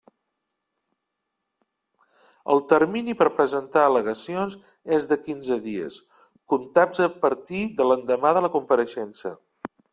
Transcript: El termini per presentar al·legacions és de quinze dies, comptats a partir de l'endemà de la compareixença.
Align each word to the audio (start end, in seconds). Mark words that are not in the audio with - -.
El 2.53 2.63
termini 2.71 3.15
per 3.19 3.27
presentar 3.41 3.85
al·legacions 3.91 4.57
és 4.99 5.07
de 5.13 5.21
quinze 5.29 5.61
dies, 5.69 6.01
comptats 6.55 7.07
a 7.09 7.13
partir 7.29 7.65
de 7.83 7.91
l'endemà 7.93 8.37
de 8.41 8.47
la 8.49 8.55
compareixença. 8.59 9.39